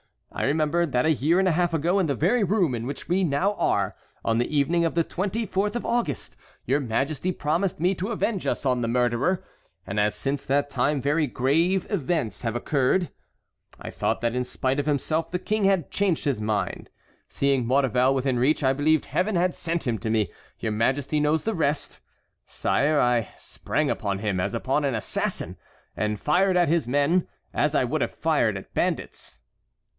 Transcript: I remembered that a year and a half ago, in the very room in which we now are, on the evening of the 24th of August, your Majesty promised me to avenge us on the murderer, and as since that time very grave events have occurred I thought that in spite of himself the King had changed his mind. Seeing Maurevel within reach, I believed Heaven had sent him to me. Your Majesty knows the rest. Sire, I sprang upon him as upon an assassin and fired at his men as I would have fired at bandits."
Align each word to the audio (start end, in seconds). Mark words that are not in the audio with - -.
I 0.31 0.43
remembered 0.45 0.93
that 0.93 1.05
a 1.05 1.11
year 1.11 1.37
and 1.37 1.47
a 1.47 1.51
half 1.51 1.73
ago, 1.73 1.99
in 1.99 2.07
the 2.07 2.15
very 2.15 2.43
room 2.43 2.73
in 2.73 2.87
which 2.87 3.07
we 3.07 3.23
now 3.23 3.53
are, 3.55 3.95
on 4.25 4.39
the 4.39 4.47
evening 4.57 4.83
of 4.83 4.95
the 4.95 5.03
24th 5.03 5.75
of 5.75 5.85
August, 5.85 6.35
your 6.65 6.79
Majesty 6.79 7.31
promised 7.31 7.79
me 7.79 7.93
to 7.95 8.07
avenge 8.11 8.47
us 8.47 8.65
on 8.65 8.81
the 8.81 8.87
murderer, 8.87 9.43
and 9.85 9.99
as 9.99 10.15
since 10.15 10.43
that 10.45 10.71
time 10.71 11.01
very 11.01 11.27
grave 11.27 11.85
events 11.91 12.41
have 12.41 12.55
occurred 12.55 13.11
I 13.79 13.91
thought 13.91 14.21
that 14.21 14.33
in 14.33 14.43
spite 14.45 14.79
of 14.79 14.87
himself 14.87 15.29
the 15.29 15.37
King 15.37 15.65
had 15.65 15.91
changed 15.91 16.25
his 16.25 16.41
mind. 16.41 16.89
Seeing 17.27 17.67
Maurevel 17.67 18.15
within 18.15 18.39
reach, 18.39 18.63
I 18.63 18.73
believed 18.73 19.05
Heaven 19.05 19.35
had 19.35 19.53
sent 19.53 19.85
him 19.85 19.99
to 19.99 20.09
me. 20.09 20.31
Your 20.57 20.71
Majesty 20.71 21.19
knows 21.19 21.43
the 21.43 21.53
rest. 21.53 21.99
Sire, 22.47 22.99
I 22.99 23.27
sprang 23.37 23.91
upon 23.91 24.19
him 24.19 24.39
as 24.39 24.55
upon 24.55 24.83
an 24.83 24.95
assassin 24.95 25.57
and 25.95 26.19
fired 26.19 26.57
at 26.57 26.69
his 26.69 26.87
men 26.87 27.27
as 27.53 27.75
I 27.75 27.83
would 27.83 28.01
have 28.01 28.13
fired 28.15 28.57
at 28.57 28.73
bandits." 28.73 29.41